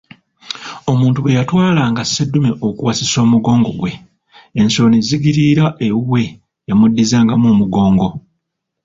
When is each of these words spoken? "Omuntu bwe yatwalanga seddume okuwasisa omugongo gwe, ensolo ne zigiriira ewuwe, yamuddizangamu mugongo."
"Omuntu 0.91 1.17
bwe 1.21 1.35
yatwalanga 1.37 2.01
seddume 2.05 2.51
okuwasisa 2.67 3.17
omugongo 3.25 3.69
gwe, 3.79 3.91
ensolo 4.59 4.87
ne 4.91 4.99
zigiriira 5.07 5.65
ewuwe, 5.87 6.23
yamuddizangamu 6.67 7.47
mugongo." 7.59 8.07